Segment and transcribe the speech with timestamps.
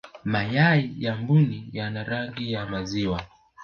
[0.23, 3.21] mayai ya mbuni yana rangi ya maziwa